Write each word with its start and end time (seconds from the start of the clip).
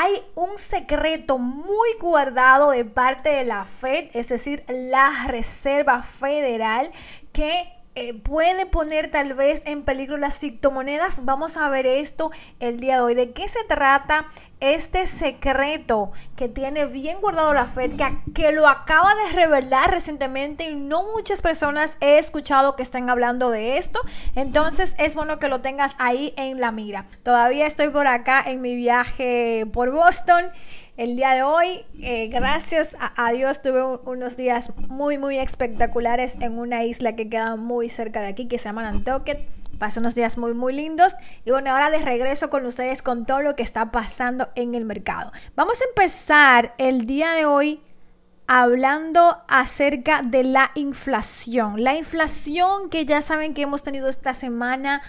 hay 0.00 0.24
un 0.34 0.56
secreto 0.56 1.36
muy 1.36 1.92
guardado 2.00 2.70
de 2.70 2.86
parte 2.86 3.28
de 3.28 3.44
la 3.44 3.66
Fed, 3.66 4.08
es 4.14 4.30
decir, 4.30 4.64
la 4.66 5.26
Reserva 5.26 6.02
Federal, 6.02 6.90
que 7.34 7.70
eh, 7.96 8.14
puede 8.14 8.66
poner 8.66 9.10
tal 9.10 9.34
vez 9.34 9.62
en 9.66 9.82
peligro 9.82 10.16
las 10.16 10.38
criptomonedas. 10.38 11.24
Vamos 11.24 11.56
a 11.56 11.68
ver 11.68 11.86
esto 11.86 12.30
el 12.60 12.78
día 12.78 12.96
de 12.96 13.00
hoy. 13.00 13.14
¿De 13.14 13.32
qué 13.32 13.48
se 13.48 13.64
trata 13.64 14.26
este 14.60 15.08
secreto 15.08 16.12
que 16.36 16.48
tiene 16.48 16.86
bien 16.86 17.20
guardado 17.20 17.52
la 17.52 17.66
Fed, 17.66 17.92
que, 18.32 18.52
lo 18.52 18.68
acaba 18.68 19.12
de 19.14 19.32
revelar 19.32 19.90
recientemente 19.90 20.70
y 20.70 20.76
no 20.76 21.02
muchas 21.14 21.42
personas 21.42 21.98
he 22.00 22.18
escuchado 22.18 22.76
que 22.76 22.84
estén 22.84 23.10
hablando 23.10 23.50
de 23.50 23.76
esto? 23.76 24.00
Entonces 24.36 24.94
es 24.98 25.16
bueno 25.16 25.40
que 25.40 25.48
lo 25.48 25.60
tengas 25.60 25.96
ahí 25.98 26.32
en 26.36 26.60
la 26.60 26.70
mira. 26.70 27.06
Todavía 27.24 27.66
estoy 27.66 27.88
por 27.88 28.06
acá 28.06 28.40
en 28.46 28.60
mi 28.60 28.76
viaje 28.76 29.66
por 29.72 29.90
Boston 29.90 30.44
el 31.00 31.16
día 31.16 31.30
de 31.30 31.42
hoy. 31.42 31.86
Eh, 32.02 32.28
gracias 32.28 32.94
a, 33.00 33.32
Dios 33.32 33.62
tuve 33.62 33.82
unos 33.82 34.36
días 34.36 34.70
muy, 34.76 35.16
muy 35.16 35.38
espectaculares 35.38 36.36
en 36.40 36.58
una 36.58 36.84
isla 36.84 37.16
que 37.16 37.30
queda 37.30 37.56
muy 37.56 37.88
cerca 37.88 38.20
de 38.20 38.28
aquí, 38.28 38.48
que 38.48 38.58
se 38.58 38.64
llama 38.68 38.82
Nantucket. 38.82 39.40
Pasé 39.78 40.00
unos 40.00 40.14
días 40.14 40.36
muy, 40.36 40.52
muy 40.52 40.74
lindos. 40.74 41.16
Y 41.46 41.52
bueno, 41.52 41.70
ahora 41.70 41.88
de 41.88 42.00
regreso 42.00 42.50
con 42.50 42.66
ustedes 42.66 43.00
con 43.00 43.24
todo 43.24 43.40
lo 43.40 43.56
que 43.56 43.62
está 43.62 43.90
pasando 43.90 44.50
en 44.56 44.74
el 44.74 44.84
mercado. 44.84 45.32
Vamos 45.56 45.80
a 45.80 45.86
empezar 45.86 46.74
el 46.76 47.06
día 47.06 47.32
de 47.32 47.46
hoy 47.46 47.80
hablando 48.46 49.38
acerca 49.48 50.20
de 50.20 50.44
la 50.44 50.70
inflación. 50.74 51.82
La 51.82 51.96
inflación 51.96 52.90
que 52.90 53.06
ya 53.06 53.22
saben 53.22 53.54
que 53.54 53.62
hemos 53.62 53.82
tenido 53.82 54.10
esta 54.10 54.34
semana 54.34 55.00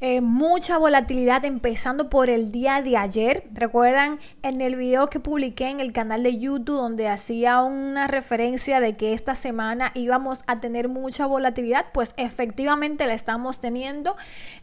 eh, 0.00 0.20
mucha 0.20 0.76
volatilidad 0.76 1.44
empezando 1.44 2.10
por 2.10 2.28
el 2.28 2.52
día 2.52 2.82
de 2.82 2.96
ayer. 2.96 3.44
Recuerdan 3.52 4.18
en 4.42 4.60
el 4.60 4.76
video 4.76 5.08
que 5.08 5.20
publiqué 5.20 5.70
en 5.70 5.80
el 5.80 5.92
canal 5.92 6.22
de 6.22 6.38
YouTube 6.38 6.76
donde 6.76 7.08
hacía 7.08 7.62
una 7.62 8.06
referencia 8.06 8.80
de 8.80 8.96
que 8.96 9.14
esta 9.14 9.34
semana 9.34 9.92
íbamos 9.94 10.42
a 10.46 10.60
tener 10.60 10.88
mucha 10.88 11.26
volatilidad, 11.26 11.86
pues 11.92 12.12
efectivamente 12.16 13.06
la 13.06 13.14
estamos 13.14 13.60
teniendo. 13.60 14.16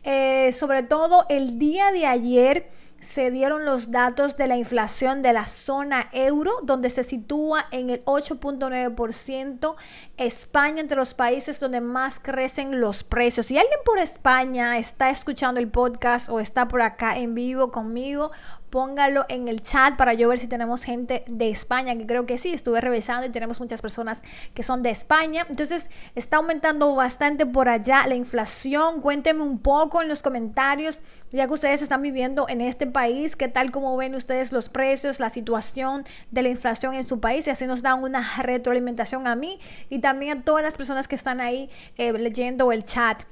Eh, 0.04 0.52
sobre 0.54 0.84
todo 0.84 1.26
el 1.30 1.58
día 1.58 1.92
de 1.92 2.06
ayer 2.06 2.70
se 3.02 3.32
dieron 3.32 3.66
los 3.66 3.92
datos 3.92 4.38
de 4.38 4.48
la 4.48 4.58
inflación 4.58 5.24
de 5.24 5.34
la 5.34 5.48
zona 5.48 6.08
euro, 6.14 6.52
donde 6.62 6.92
se 6.92 7.04
sitúa 7.04 7.66
en 7.72 7.90
el 7.90 8.06
8.9%. 8.06 9.76
España 10.18 10.82
entre 10.82 10.98
los 10.98 11.16
países 11.16 11.60
donde 11.60 11.82
más 11.82 12.20
crecen 12.20 12.80
los 12.80 13.04
precios. 13.04 13.48
Si 13.48 13.58
alguien 13.58 13.80
por 13.84 13.98
España 13.98 14.78
está 14.78 15.10
escuchando 15.10 15.60
el 15.60 15.68
podcast 15.68 16.30
o 16.30 16.40
está 16.40 16.68
por 16.68 16.84
acá 16.84 17.18
en 17.18 17.34
vivo 17.34 17.72
conmigo, 17.72 18.32
póngalo 18.72 19.26
en 19.30 19.48
el 19.48 19.62
chat 19.62 19.98
para 19.98 20.14
yo 20.14 20.30
ver 20.30 20.40
si 20.40 20.48
tenemos 20.48 20.84
gente 20.84 21.24
de 21.28 21.50
España, 21.50 21.96
que 21.96 22.08
creo 22.08 22.26
que 22.26 22.38
sí, 22.38 22.54
estuve 22.54 22.82
revisando 22.82 23.28
y 23.28 23.30
tenemos 23.30 23.60
muchas 23.60 23.82
personas 23.82 24.24
que 24.56 24.64
son 24.64 24.82
de 24.82 24.90
España. 24.90 25.46
Entonces 25.50 25.90
está 26.16 26.38
aumentando 26.38 26.96
bastante 26.96 27.46
por 27.46 27.70
allá 27.70 28.08
la 28.08 28.16
inflación. 28.16 29.02
Cuéntenme 29.02 29.44
un 29.44 29.60
poco 29.60 30.02
en 30.02 30.08
los 30.08 30.24
comentarios, 30.24 31.00
ya 31.32 31.46
que 31.46 31.54
ustedes 31.54 31.82
están 31.82 32.02
viviendo 32.02 32.48
en 32.50 32.62
este 32.62 32.88
país, 32.88 33.36
qué 33.36 33.50
tal 33.50 33.72
como 33.72 33.96
ven 33.98 34.16
ustedes 34.16 34.52
los 34.52 34.70
precios, 34.70 35.20
la 35.20 35.30
situación 35.30 36.06
de 36.32 36.42
la 36.42 36.50
inflación 36.50 36.96
en 36.96 37.04
su 37.04 37.20
país 37.20 37.46
y 37.48 37.50
así 37.50 37.68
nos 37.68 37.82
dan 37.82 38.02
una 38.02 38.26
retroalimentación 38.42 39.28
a 39.28 39.36
mí 39.36 39.60
y 39.90 40.00
también 40.00 40.40
a 40.40 40.44
todas 40.44 40.64
las 40.64 40.78
personas 40.78 41.08
que 41.10 41.16
están 41.16 41.42
ahí 41.42 41.70
eh, 41.98 42.14
leyendo 42.14 42.72
el 42.72 42.84
chat. 42.84 43.24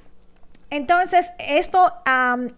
Entonces, 0.70 1.32
esto 1.40 1.92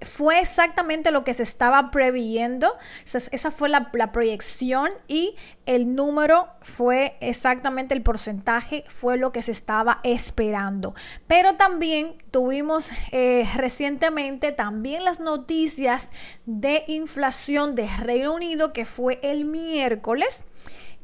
fue 0.02 0.38
exactamente 0.38 1.10
lo 1.10 1.24
que 1.24 1.32
se 1.32 1.42
estaba 1.42 1.90
previendo. 1.90 2.76
Esa 3.04 3.50
fue 3.50 3.70
la, 3.70 3.90
proyección 4.12 4.90
y 5.08 5.34
el 5.64 5.94
número 5.94 6.48
fue 6.60 7.16
exactamente 7.20 7.94
el 7.94 8.02
porcentaje, 8.02 8.84
fue 8.88 9.16
lo 9.16 9.32
que 9.32 9.40
se 9.40 9.52
estaba 9.52 10.00
esperando. 10.02 10.94
Pero 11.26 11.54
también 11.54 12.16
tuvimos 12.30 12.90
eh, 13.12 13.48
recientemente 13.56 14.52
también 14.52 15.04
las 15.04 15.18
noticias 15.18 16.10
de 16.44 16.84
inflación 16.88 17.74
de 17.74 17.88
Reino 17.98 18.34
Unido, 18.34 18.74
que 18.74 18.84
fue 18.84 19.20
el 19.22 19.46
miércoles 19.46 20.44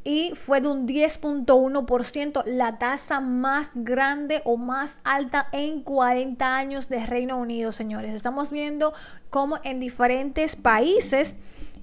y 0.08 0.32
fue 0.34 0.62
de 0.62 0.68
un 0.68 0.88
10.1%, 0.88 2.42
la 2.46 2.78
tasa 2.78 3.20
más 3.20 3.72
grande 3.74 4.40
o 4.46 4.56
más 4.56 5.02
alta 5.04 5.48
en 5.52 5.82
40 5.82 6.56
años 6.56 6.88
de 6.88 7.04
Reino 7.04 7.36
Unido, 7.36 7.72
señores. 7.72 8.14
Estamos 8.14 8.50
viendo 8.50 8.94
cómo 9.28 9.58
en 9.64 9.80
diferentes 9.80 10.56
países 10.56 11.36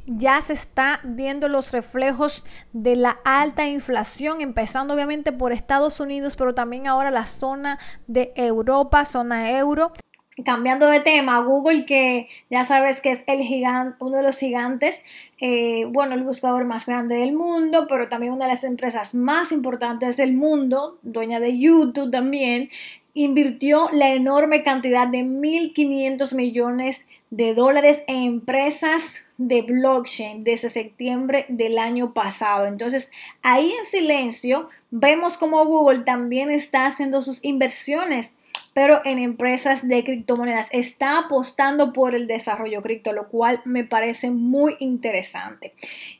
ya 0.07 0.41
se 0.41 0.53
está 0.53 1.01
viendo 1.03 1.49
los 1.49 1.71
reflejos 1.71 2.45
de 2.73 2.95
la 2.95 3.19
alta 3.25 3.67
inflación, 3.67 4.41
empezando 4.41 4.95
obviamente 4.95 5.31
por 5.31 5.51
Estados 5.51 5.99
Unidos, 5.99 6.35
pero 6.35 6.55
también 6.55 6.87
ahora 6.87 7.11
la 7.11 7.27
zona 7.27 7.77
de 8.07 8.33
Europa, 8.35 9.05
zona 9.05 9.51
euro. 9.51 9.93
Cambiando 10.43 10.87
de 10.87 10.99
tema, 10.99 11.39
Google, 11.39 11.85
que 11.85 12.27
ya 12.49 12.65
sabes 12.65 12.99
que 12.99 13.11
es 13.11 13.23
el 13.25 13.39
gigante, 13.41 13.95
uno 13.99 14.17
de 14.17 14.23
los 14.23 14.37
gigantes, 14.37 15.01
eh, 15.39 15.85
bueno, 15.87 16.13
el 16.15 16.23
buscador 16.23 16.65
más 16.65 16.85
grande 16.85 17.15
del 17.15 17.31
mundo, 17.31 17.87
pero 17.87 18.09
también 18.09 18.33
una 18.33 18.45
de 18.45 18.51
las 18.51 18.65
empresas 18.65 19.15
más 19.15 19.53
importantes 19.53 20.17
del 20.17 20.33
mundo, 20.33 20.99
dueña 21.03 21.39
de 21.39 21.57
YouTube 21.57 22.11
también, 22.11 22.69
invirtió 23.13 23.89
la 23.93 24.13
enorme 24.13 24.61
cantidad 24.61 25.07
de 25.07 25.19
1.500 25.19 26.35
millones 26.35 27.07
de 27.29 27.53
dólares 27.53 28.03
en 28.07 28.23
empresas 28.23 29.21
de 29.37 29.61
blockchain 29.61 30.43
desde 30.43 30.69
septiembre 30.69 31.45
del 31.47 31.79
año 31.79 32.13
pasado. 32.13 32.65
Entonces, 32.65 33.09
ahí 33.41 33.71
en 33.71 33.85
silencio 33.85 34.67
vemos 34.91 35.37
como 35.37 35.65
Google 35.65 35.99
también 35.99 36.51
está 36.51 36.87
haciendo 36.87 37.21
sus 37.21 37.41
inversiones 37.41 38.35
pero 38.75 38.99
en 39.05 39.19
empresas 39.19 39.87
de 39.87 40.03
criptomonedas. 40.03 40.67
Está 40.71 41.17
apostando 41.17 41.93
por 41.93 42.13
el 42.13 42.27
desarrollo 42.27 42.81
cripto, 42.81 43.13
lo 43.13 43.29
cual 43.29 43.61
me 43.63 43.85
parece 43.85 44.31
muy 44.31 44.75
interesante. 44.79 45.73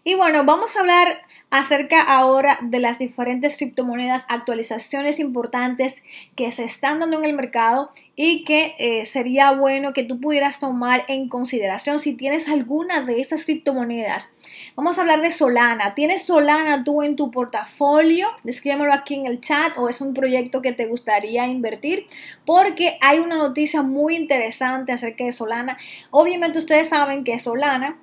Y 0.06 0.16
bueno, 0.16 0.46
vamos 0.46 0.78
a 0.78 0.80
hablar 0.80 1.20
acerca 1.58 2.02
ahora 2.02 2.60
de 2.62 2.80
las 2.80 3.00
diferentes 3.00 3.56
criptomonedas, 3.56 4.26
actualizaciones 4.28 5.20
importantes 5.20 6.04
que 6.36 6.52
se 6.52 6.66
están 6.66 7.00
dando 7.00 7.18
en 7.18 7.24
el 7.24 7.34
mercado 7.34 7.92
y 8.18 8.44
que 8.44 8.76
eh, 8.78 9.06
sería 9.06 9.52
bueno 9.52 9.94
que 9.94 10.04
tú 10.04 10.20
pudieras 10.20 10.60
tomar 10.60 11.06
en 11.08 11.30
consideración 11.30 12.00
si 12.00 12.14
tienes 12.14 12.50
alguna 12.50 13.02
de 13.02 13.22
estas 13.22 13.46
criptomonedas. 13.46 14.34
Vamos 14.76 14.98
a 14.98 15.02
hablar 15.02 15.22
de 15.22 15.32
Solana. 15.32 15.96
¿Tienes 15.96 16.24
Solana 16.24 16.84
tú 16.84 17.04
en 17.04 17.16
tu 17.16 17.32
portafolio? 17.32 18.28
Escríbemelo 18.44 18.92
aquí 18.92 19.16
en 19.16 19.26
el 19.26 19.40
chat 19.40 19.78
o 19.78 19.88
es 19.88 20.02
un 20.02 20.14
proyecto 20.14 20.62
que 20.62 20.74
te 20.74 20.88
gustaría 20.88 21.48
invertir 21.48 22.08
porque 22.46 22.98
hay 23.00 23.20
una 23.20 23.38
noticia 23.38 23.82
muy 23.82 24.18
interesante 24.18 24.92
acerca 24.92 25.24
de 25.24 25.32
Solana. 25.32 25.78
Obviamente 26.12 26.60
ustedes 26.60 26.90
saben 26.90 27.24
que 27.24 27.40
Solana 27.40 27.98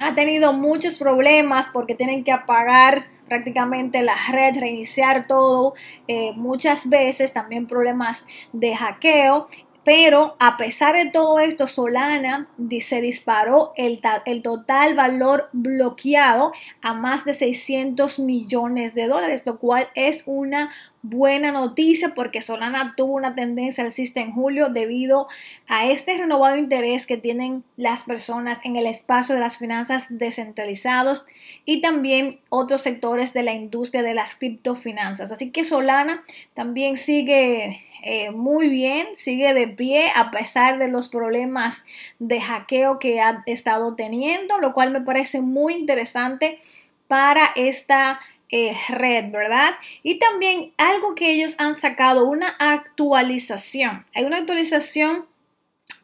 ha 0.00 0.14
tenido 0.14 0.52
muchos 0.52 0.94
problemas 0.94 1.68
porque 1.72 1.94
tienen 1.94 2.24
que 2.24 2.32
apagar 2.32 3.06
prácticamente 3.28 4.02
la 4.02 4.16
red, 4.30 4.58
reiniciar 4.58 5.26
todo 5.26 5.74
eh, 6.06 6.32
muchas 6.34 6.88
veces, 6.88 7.32
también 7.32 7.66
problemas 7.66 8.26
de 8.52 8.74
hackeo. 8.74 9.48
Pero 9.84 10.36
a 10.38 10.56
pesar 10.56 10.94
de 10.94 11.10
todo 11.10 11.40
esto, 11.40 11.66
Solana 11.66 12.48
se 12.80 13.00
disparó 13.00 13.72
el, 13.76 14.00
el, 14.26 14.42
total 14.42 14.94
valor 14.94 15.48
bloqueado 15.52 16.52
a 16.82 16.94
más 16.94 17.24
de 17.24 17.34
600 17.34 18.20
millones 18.20 18.94
de 18.94 19.08
dólares, 19.08 19.42
lo 19.44 19.58
cual 19.58 19.88
es 19.96 20.22
una 20.26 20.70
buena 21.02 21.50
noticia 21.50 22.14
porque 22.14 22.40
Solana 22.40 22.94
tuvo 22.96 23.14
una 23.14 23.34
tendencia 23.34 23.82
alcista 23.84 24.20
en 24.20 24.32
julio 24.32 24.68
debido 24.68 25.26
a 25.66 25.86
este 25.86 26.16
renovado 26.16 26.56
interés 26.56 27.06
que 27.06 27.16
tienen 27.16 27.64
las 27.76 28.04
personas 28.04 28.60
en 28.64 28.76
el 28.76 28.86
espacio 28.86 29.34
de 29.34 29.40
las 29.40 29.58
finanzas 29.58 30.06
descentralizados 30.10 31.26
y 31.64 31.80
también 31.80 32.38
otros 32.48 32.82
sectores 32.82 33.32
de 33.32 33.42
la 33.42 33.52
industria 33.52 34.02
de 34.02 34.14
las 34.14 34.36
criptofinanzas. 34.36 35.32
Así 35.32 35.50
que 35.50 35.64
Solana 35.64 36.22
también 36.54 36.96
sigue 36.96 37.84
eh, 38.04 38.30
muy 38.30 38.68
bien, 38.68 39.08
sigue 39.14 39.54
de 39.54 39.66
pie 39.66 40.10
a 40.14 40.30
pesar 40.30 40.78
de 40.78 40.88
los 40.88 41.08
problemas 41.08 41.84
de 42.20 42.40
hackeo 42.40 43.00
que 43.00 43.20
ha 43.20 43.42
estado 43.46 43.96
teniendo, 43.96 44.58
lo 44.58 44.72
cual 44.72 44.92
me 44.92 45.00
parece 45.00 45.40
muy 45.40 45.74
interesante 45.74 46.60
para 47.08 47.50
esta 47.56 48.20
eh, 48.52 48.76
red, 48.90 49.30
¿verdad? 49.30 49.74
Y 50.02 50.16
también 50.16 50.72
algo 50.76 51.14
que 51.14 51.30
ellos 51.30 51.54
han 51.56 51.74
sacado, 51.74 52.28
una 52.28 52.54
actualización. 52.58 54.04
Hay 54.14 54.24
una 54.24 54.36
actualización 54.36 55.24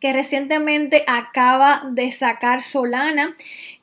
que 0.01 0.15
recientemente 0.15 1.05
acaba 1.07 1.83
de 1.91 2.11
sacar 2.11 2.63
Solana 2.63 3.37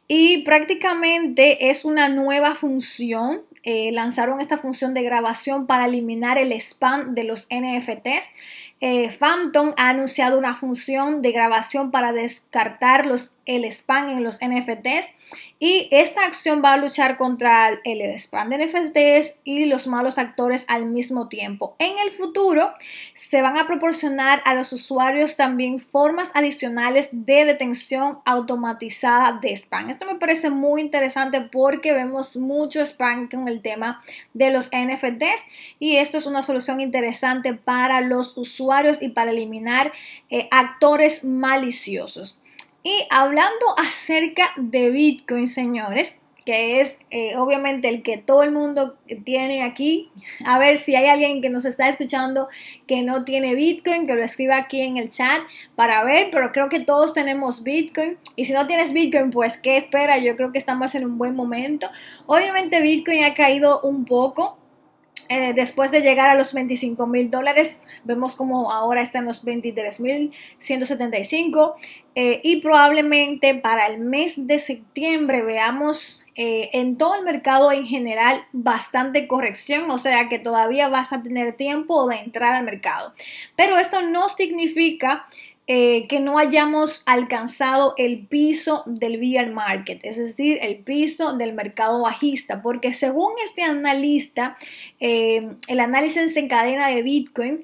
y 0.08 0.40
prácticamente 0.40 1.70
es 1.70 1.86
una 1.86 2.10
nueva 2.10 2.56
función. 2.56 3.44
Eh, 3.62 3.92
lanzaron 3.92 4.42
esta 4.42 4.58
función 4.58 4.96
de 4.96 5.04
grabación 5.04 5.68
para 5.68 5.86
eliminar 5.86 6.40
el 6.40 6.52
spam 6.54 7.14
de 7.14 7.24
los 7.24 7.48
NFTs. 7.52 8.32
Eh, 8.82 9.12
Phantom 9.12 9.74
ha 9.78 9.90
anunciado 9.90 10.40
una 10.40 10.56
función 10.56 11.22
de 11.22 11.32
grabación 11.32 11.92
para 11.92 12.14
descartar 12.14 13.06
los 13.06 13.35
el 13.46 13.66
spam 13.66 14.10
en 14.10 14.24
los 14.24 14.40
NFTs 14.42 15.10
y 15.60 15.88
esta 15.92 16.26
acción 16.26 16.62
va 16.64 16.74
a 16.74 16.78
luchar 16.78 17.18
contra 17.18 17.70
el 17.84 18.02
spam 18.20 18.50
de 18.50 18.66
NFTs 18.66 19.40
y 19.44 19.66
los 19.66 19.88
malos 19.88 20.18
actores 20.18 20.66
al 20.68 20.86
mismo 20.86 21.30
tiempo. 21.30 21.76
En 21.80 21.98
el 22.00 22.12
futuro 22.12 22.72
se 23.14 23.42
van 23.42 23.58
a 23.58 23.68
proporcionar 23.68 24.42
a 24.46 24.54
los 24.54 24.74
usuarios 24.74 25.36
también 25.38 25.80
formas 25.80 26.32
adicionales 26.34 27.10
de 27.12 27.46
detención 27.46 28.20
automatizada 28.26 29.40
de 29.42 29.54
spam. 29.56 29.90
Esto 29.90 30.06
me 30.06 30.16
parece 30.16 30.50
muy 30.50 30.82
interesante 30.82 31.42
porque 31.42 31.94
vemos 31.94 32.36
mucho 32.36 32.82
spam 32.82 33.30
con 33.30 33.48
el 33.48 33.62
tema 33.62 34.02
de 34.34 34.52
los 34.52 34.68
NFTs 34.68 35.44
y 35.80 35.98
esto 35.98 36.18
es 36.18 36.26
una 36.26 36.42
solución 36.42 36.82
interesante 36.82 37.54
para 37.54 38.02
los 38.02 38.38
usuarios 38.38 39.02
y 39.02 39.10
para 39.10 39.32
eliminar 39.32 39.94
eh, 40.30 40.48
actores 40.52 41.24
maliciosos. 41.24 42.40
Y 42.86 43.08
hablando 43.10 43.74
acerca 43.80 44.52
de 44.58 44.92
Bitcoin, 44.92 45.48
señores, 45.48 46.16
que 46.46 46.82
es 46.82 47.00
eh, 47.10 47.36
obviamente 47.36 47.90
el 47.90 48.04
que 48.04 48.20
todo 48.20 48.44
el 48.44 48.52
mundo 48.52 48.96
tiene 49.24 49.64
aquí. 49.64 50.12
A 50.46 50.60
ver 50.60 50.78
si 50.78 50.96
hay 50.96 51.08
alguien 51.08 51.42
que 51.42 51.50
nos 51.50 51.66
está 51.66 51.90
escuchando 51.90 52.48
que 52.86 53.02
no 53.02 53.26
tiene 53.26 53.56
Bitcoin, 53.56 54.06
que 54.06 54.14
lo 54.14 54.22
escriba 54.22 54.58
aquí 54.58 54.82
en 54.82 54.98
el 54.98 55.10
chat 55.10 55.42
para 55.76 56.04
ver, 56.04 56.30
pero 56.32 56.52
creo 56.52 56.70
que 56.70 56.80
todos 56.80 57.12
tenemos 57.12 57.64
Bitcoin. 57.64 58.20
Y 58.36 58.46
si 58.46 58.54
no 58.54 58.68
tienes 58.68 58.94
Bitcoin, 58.94 59.32
pues 59.32 59.58
¿qué 59.58 59.78
espera? 59.78 60.20
Yo 60.20 60.36
creo 60.38 60.52
que 60.52 60.60
estamos 60.60 60.94
en 60.94 61.06
un 61.06 61.18
buen 61.18 61.36
momento. 61.36 61.90
Obviamente 62.28 62.82
Bitcoin 62.82 63.24
ha 63.24 63.34
caído 63.34 63.82
un 63.82 64.06
poco. 64.06 64.60
Eh, 65.30 65.54
después 65.54 65.92
de 65.92 66.02
llegar 66.02 66.30
a 66.30 66.36
los 66.36 66.54
25 66.54 67.08
mil 67.08 67.32
dólares, 67.32 67.80
vemos 68.04 68.36
como 68.36 68.72
ahora 68.72 69.02
está 69.02 69.20
en 69.20 69.26
los 69.26 69.44
23 69.44 70.00
mil 70.00 70.32
175 70.60 71.76
eh, 72.14 72.42
y 72.44 72.62
probablemente 72.62 73.56
para 73.56 73.88
el 73.88 74.00
mes 74.00 74.34
de 74.38 74.60
septiembre 74.60 75.42
veamos 75.42 76.26
eh, 76.36 76.70
en 76.74 76.98
todo 76.98 77.16
el 77.16 77.24
mercado 77.24 77.72
en 77.72 77.86
general 77.86 78.46
bastante 78.52 79.28
corrección, 79.28 79.90
o 79.90 79.98
sea 79.98 80.30
que 80.30 80.38
todavía 80.38 80.88
vas 80.90 81.12
a 81.12 81.24
tener 81.24 81.54
tiempo 81.54 82.08
de 82.08 82.18
entrar 82.18 82.54
al 82.54 82.64
mercado. 82.64 83.14
Pero 83.56 83.78
esto 83.78 84.02
no 84.04 84.30
significa 84.30 85.26
eh, 85.68 86.08
que 86.08 86.20
no 86.20 86.38
hayamos 86.38 87.02
alcanzado 87.08 87.96
el 87.98 88.28
piso 88.28 88.84
del 88.86 89.18
bear 89.18 89.50
market, 89.50 90.00
es 90.04 90.18
decir, 90.18 90.60
el 90.62 90.78
piso 90.78 91.36
del 91.38 91.54
mercado 91.54 92.02
bajista, 92.02 92.62
porque 92.62 92.94
según 92.94 93.34
este 93.44 93.64
analista, 93.64 94.58
eh, 95.00 95.56
el 95.68 95.80
análisis 95.80 96.38
en 96.38 96.48
cadena 96.50 96.90
de 96.90 97.02
Bitcoin 97.02 97.64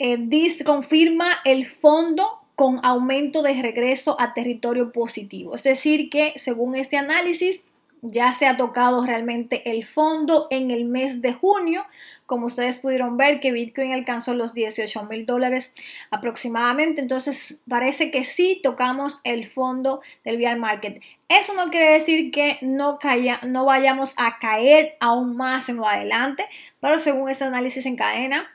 eh, 0.00 0.18
confirma 0.64 1.38
el 1.44 1.66
fondo 1.66 2.26
con 2.56 2.80
aumento 2.84 3.42
de 3.42 3.62
regreso 3.62 4.20
a 4.20 4.34
territorio 4.34 4.90
positivo. 4.90 5.54
Es 5.54 5.62
decir, 5.62 6.10
que 6.10 6.32
según 6.36 6.74
este 6.74 6.96
análisis, 6.96 7.64
ya 8.06 8.34
se 8.34 8.46
ha 8.46 8.58
tocado 8.58 9.02
realmente 9.02 9.70
el 9.70 9.84
fondo 9.84 10.46
en 10.50 10.70
el 10.70 10.84
mes 10.84 11.22
de 11.22 11.32
junio. 11.32 11.86
Como 12.26 12.46
ustedes 12.46 12.78
pudieron 12.78 13.16
ver 13.16 13.40
que 13.40 13.50
Bitcoin 13.50 13.92
alcanzó 13.92 14.34
los 14.34 14.52
18 14.52 15.04
mil 15.04 15.24
dólares 15.24 15.72
aproximadamente. 16.10 17.00
Entonces 17.00 17.58
parece 17.66 18.10
que 18.10 18.24
sí 18.24 18.60
tocamos 18.62 19.20
el 19.24 19.46
fondo 19.46 20.02
del 20.22 20.36
bear 20.36 20.58
market. 20.58 21.02
Eso 21.30 21.54
no 21.54 21.70
quiere 21.70 21.92
decir 21.92 22.30
que 22.30 22.58
no, 22.60 22.98
no 23.46 23.64
vayamos 23.64 24.12
a 24.18 24.38
caer 24.38 24.96
aún 25.00 25.36
más 25.36 25.70
en 25.70 25.76
lo 25.76 25.88
adelante. 25.88 26.44
Pero 26.80 26.98
según 26.98 27.30
este 27.30 27.44
análisis 27.44 27.86
en 27.86 27.96
cadena, 27.96 28.50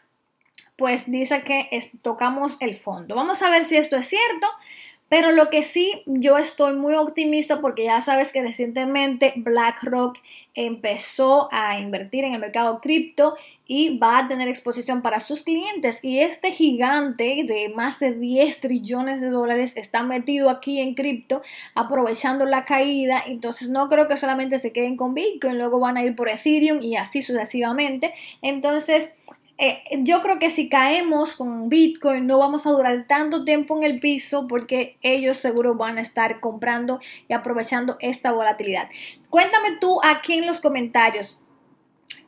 pues 0.77 1.09
dice 1.09 1.41
que 1.41 1.69
tocamos 2.03 2.57
el 2.61 2.75
fondo. 2.75 3.15
Vamos 3.15 3.41
a 3.41 3.49
ver 3.49 3.65
si 3.65 3.77
esto 3.77 3.97
es 3.97 4.07
cierto. 4.07 4.47
Pero 5.09 5.31
lo 5.31 5.49
que 5.49 5.63
sí, 5.63 6.03
yo 6.05 6.37
estoy 6.37 6.75
muy 6.75 6.93
optimista 6.93 7.61
porque 7.61 7.85
ya 7.85 7.99
sabes 7.99 8.31
que 8.31 8.43
recientemente 8.43 9.33
BlackRock 9.37 10.19
empezó 10.53 11.49
a 11.51 11.79
invertir 11.79 12.25
en 12.25 12.33
el 12.33 12.39
mercado 12.39 12.79
cripto 12.79 13.35
y 13.65 13.97
va 13.97 14.19
a 14.19 14.27
tener 14.27 14.47
exposición 14.47 15.01
para 15.01 15.19
sus 15.19 15.41
clientes. 15.41 15.99
Y 16.03 16.19
este 16.19 16.51
gigante 16.51 17.43
de 17.47 17.69
más 17.75 17.99
de 17.99 18.13
10 18.13 18.61
trillones 18.61 19.19
de 19.19 19.29
dólares 19.29 19.73
está 19.77 20.03
metido 20.03 20.49
aquí 20.51 20.79
en 20.79 20.93
cripto, 20.93 21.41
aprovechando 21.73 22.45
la 22.45 22.65
caída. 22.65 23.23
Entonces 23.25 23.69
no 23.69 23.89
creo 23.89 24.07
que 24.07 24.17
solamente 24.17 24.59
se 24.59 24.71
queden 24.71 24.95
con 24.95 25.15
Bitcoin, 25.15 25.57
luego 25.57 25.79
van 25.79 25.97
a 25.97 26.03
ir 26.03 26.15
por 26.15 26.29
Ethereum 26.29 26.81
y 26.83 26.97
así 26.97 27.23
sucesivamente. 27.23 28.13
Entonces 28.43 29.09
eh, 29.59 29.83
yo 30.03 30.21
creo 30.21 30.39
que 30.39 30.49
si 30.49 30.69
caemos 30.69 31.35
con 31.35 31.67
Bitcoin 31.67 32.25
no 32.25 32.39
vamos 32.39 32.65
a 32.65 32.71
durar 32.71 33.05
tanto 33.07 33.43
tiempo 33.43 33.77
en 33.77 33.83
el 33.83 33.99
piso 33.99 34.47
porque 34.47 34.97
ellos 35.01 35.37
seguro 35.37 35.75
van 35.75 35.97
a 35.97 36.01
estar 36.01 36.39
comprando 36.39 36.99
y 37.27 37.33
aprovechando 37.33 37.97
esta 37.99 38.31
volatilidad. 38.31 38.87
Cuéntame 39.29 39.77
tú 39.81 39.99
aquí 40.03 40.33
en 40.33 40.47
los 40.47 40.61
comentarios. 40.61 41.39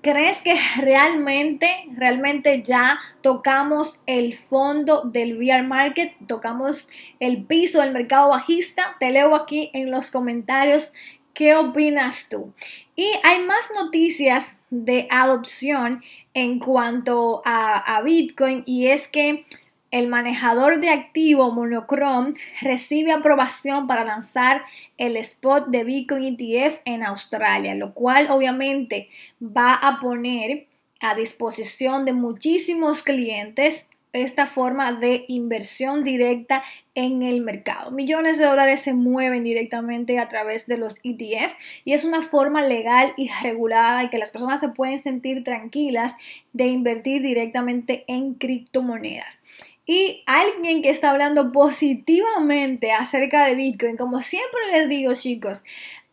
¿Crees 0.01 0.42
que 0.42 0.56
realmente, 0.80 1.86
realmente 1.95 2.63
ya 2.63 3.00
tocamos 3.22 4.01
el 4.07 4.38
fondo 4.38 5.04
del 5.04 5.38
VR 5.38 5.63
market? 5.63 6.13
¿Tocamos 6.27 6.89
el 7.19 7.45
piso 7.45 7.80
del 7.80 7.94
mercado 7.94 8.30
bajista? 8.30 8.98
Te 9.00 9.12
leo 9.12 9.36
aquí 9.36 9.69
en 9.74 9.89
los 9.89 10.12
comentarios 10.12 10.92
¿Qué 11.34 11.56
opinas 11.56 12.27
tú? 12.30 12.54
Y 12.95 13.10
hay 13.24 13.42
más 13.44 13.69
noticias 13.74 14.56
de 14.71 15.07
adopción 15.12 16.01
en 16.33 16.57
cuanto 16.57 17.44
a, 17.45 18.01
Bitcoin 18.03 18.63
y 18.65 18.88
es 18.88 19.07
que 19.07 19.45
el 19.91 20.07
manejador 20.07 20.79
de 20.79 20.89
activo 20.89 21.51
Monochrome 21.51 22.33
recibe 22.62 23.12
aprobación 23.12 23.85
para 23.85 24.06
lanzar 24.06 24.63
el 24.97 25.18
spot 25.18 25.68
de 25.68 25.83
Bitcoin 25.83 26.38
ETF 26.39 26.79
en 26.85 27.03
Australia, 27.03 27.75
lo 27.75 27.94
cual 27.94 28.31
obviamente 28.31 29.09
va 29.41 29.73
a 29.73 30.00
poner 30.00 30.68
a 31.01 31.13
disposición 31.15 32.06
de 32.06 32.13
muchísimos 32.13 33.03
clientes 33.03 33.88
esta 34.13 34.46
forma 34.48 34.92
de 34.92 35.25
inversión 35.28 36.04
directa 36.04 36.63
en 36.96 37.24
el 37.24 37.42
mercado. 37.42 37.92
Millones 37.92 38.38
de 38.38 38.46
dólares 38.46 38.81
se 38.81 38.94
mueven 38.94 39.44
directamente 39.44 40.19
a 40.19 40.28
través 40.28 40.68
de 40.68 40.78
los 40.78 41.00
ETF 41.04 41.54
y 41.86 41.94
es 41.94 42.04
una 42.04 42.22
forma 42.22 42.62
legal 42.62 43.13
y 43.16 43.30
regulada 43.42 44.04
y 44.04 44.10
que 44.10 44.18
las 44.18 44.31
personas 44.31 44.60
se 44.60 44.69
pueden 44.69 45.00
sentir 45.00 45.44
tranquilas 45.44 46.16
de 46.52 46.68
invertir 46.68 47.22
directamente 47.22 48.04
en 48.08 48.34
criptomonedas. 48.34 49.40
Y 49.86 50.24
alguien 50.25 50.81
que 50.81 50.90
está 50.90 51.10
hablando 51.10 51.52
positivamente 51.52 52.92
acerca 52.92 53.46
de 53.46 53.56
Bitcoin, 53.56 53.98
como 53.98 54.22
siempre 54.22 54.60
les 54.72 54.90
digo 54.90 55.13
chicos, 55.16 55.63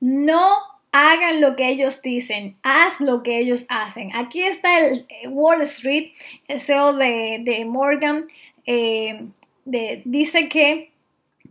no 0.01 0.78
hagan 0.93 1.41
lo 1.41 1.57
que 1.57 1.69
ellos 1.69 2.03
dicen, 2.03 2.57
haz 2.63 3.01
lo 3.01 3.23
que 3.23 3.39
ellos 3.39 3.67
hacen. 3.69 4.15
Aquí 4.15 4.43
está 4.43 4.79
el 4.79 5.07
eh, 5.09 5.29
Wall 5.29 5.63
Street, 5.63 6.13
el 6.49 6.61
CEO 6.61 6.95
de, 6.95 7.65
Morgan, 7.67 8.27
eh, 8.67 9.27
dice 9.65 10.49
que 10.49 10.91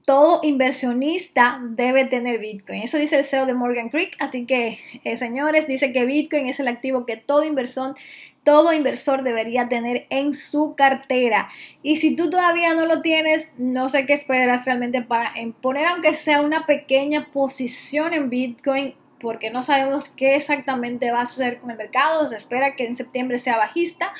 todo 0.05 0.39
inversionista 0.43 1.59
debe 1.61 2.05
tener 2.05 2.39
Bitcoin. 2.39 2.81
Eso 2.81 2.97
dice 2.97 3.17
el 3.17 3.25
CEO 3.25 3.45
de 3.45 3.53
Morgan 3.53 3.89
Creek. 3.89 4.15
Así 4.19 4.45
que, 4.45 4.79
eh, 5.03 5.17
señores, 5.17 5.67
dice 5.67 5.91
que 5.91 6.05
Bitcoin 6.05 6.47
es 6.47 6.59
el 6.59 6.69
activo 6.69 7.05
que 7.05 7.17
todo 7.17 7.43
inversor, 7.43 7.95
todo 8.43 8.71
inversor 8.71 9.23
debería 9.23 9.67
tener 9.67 10.07
en 10.09 10.33
su 10.33 10.75
cartera. 10.75 11.49
Y 11.83 11.97
si 11.97 12.15
tú 12.15 12.29
todavía 12.29 12.73
no 12.73 12.85
lo 12.85 13.01
tienes, 13.01 13.51
no 13.57 13.89
sé 13.89 14.05
qué 14.05 14.13
esperas 14.13 14.65
realmente 14.65 15.01
para 15.01 15.33
poner, 15.61 15.85
aunque 15.87 16.15
sea 16.15 16.39
una 16.39 16.65
pequeña 16.65 17.29
posición 17.29 18.13
en 18.13 18.29
Bitcoin 18.29 18.95
porque 19.19 19.49
no 19.49 19.61
sabemos 19.61 20.09
qué 20.09 20.35
exactamente 20.35 21.11
va 21.11 21.21
a 21.21 21.25
suceder 21.25 21.57
con 21.57 21.71
el 21.71 21.77
mercado. 21.77 22.27
Se 22.27 22.35
espera 22.35 22.75
que 22.75 22.85
en 22.85 22.95
septiembre 22.95 23.39
sea 23.39 23.57
bajista, 23.57 24.13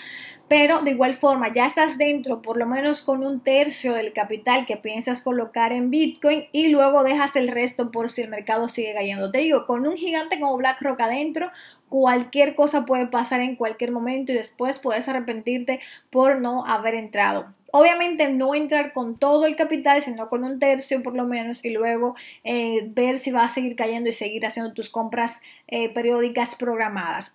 pero 0.47 0.81
de 0.81 0.91
igual 0.91 1.13
forma 1.13 1.53
ya 1.53 1.65
estás 1.65 1.97
dentro 1.97 2.41
por 2.41 2.57
lo 2.57 2.65
menos 2.65 3.01
con 3.01 3.23
un 3.23 3.41
tercio 3.41 3.93
del 3.93 4.13
capital 4.13 4.65
que 4.65 4.77
piensas 4.77 5.21
colocar 5.21 5.73
en 5.73 5.89
Bitcoin 5.89 6.45
y 6.51 6.69
luego 6.69 7.03
dejas 7.03 7.35
el 7.35 7.49
resto 7.49 7.91
por 7.91 8.09
si 8.09 8.21
el 8.21 8.29
mercado 8.29 8.67
sigue 8.67 8.93
cayendo. 8.93 9.31
Te 9.31 9.39
digo, 9.39 9.65
con 9.65 9.85
un 9.85 9.97
gigante 9.97 10.39
como 10.39 10.57
BlackRock 10.57 11.01
adentro, 11.01 11.51
cualquier 11.89 12.55
cosa 12.55 12.85
puede 12.85 13.07
pasar 13.07 13.41
en 13.41 13.55
cualquier 13.55 13.91
momento 13.91 14.31
y 14.31 14.35
después 14.35 14.79
puedes 14.79 15.07
arrepentirte 15.07 15.79
por 16.09 16.39
no 16.39 16.65
haber 16.65 16.95
entrado. 16.95 17.56
Obviamente 17.71 18.29
no 18.29 18.55
entrar 18.55 18.93
con 18.93 19.17
todo 19.17 19.45
el 19.45 19.55
capital, 19.55 20.01
sino 20.01 20.29
con 20.29 20.43
un 20.43 20.59
tercio 20.59 21.03
por 21.03 21.15
lo 21.15 21.25
menos 21.25 21.63
y 21.65 21.71
luego 21.71 22.15
eh, 22.43 22.87
ver 22.87 23.19
si 23.19 23.31
va 23.31 23.43
a 23.43 23.49
seguir 23.49 23.75
cayendo 23.75 24.09
y 24.09 24.13
seguir 24.13 24.45
haciendo 24.45 24.73
tus 24.73 24.89
compras 24.89 25.41
eh, 25.67 25.89
periódicas 25.89 26.55
programadas. 26.55 27.33